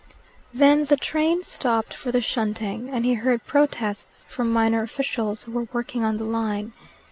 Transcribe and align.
Then 0.51 0.85
the 0.85 0.97
train 0.97 1.43
stopped 1.43 1.93
for 1.93 2.11
the 2.11 2.21
shunting, 2.21 2.89
and 2.89 3.05
he 3.05 3.13
heard 3.13 3.45
protests 3.45 4.25
from 4.27 4.51
minor 4.51 4.81
officials 4.81 5.43
who 5.43 5.51
were 5.51 5.67
working 5.73 6.03
on 6.03 6.17
the 6.17 6.23
line. 6.23 6.73